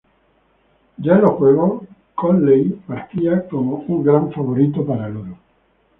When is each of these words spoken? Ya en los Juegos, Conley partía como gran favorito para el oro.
Ya 0.97 1.13
en 1.13 1.21
los 1.21 1.33
Juegos, 1.35 1.83
Conley 2.15 2.69
partía 2.87 3.47
como 3.47 3.85
gran 4.01 4.31
favorito 4.33 4.83
para 4.83 5.05
el 5.05 5.17
oro. 5.17 5.37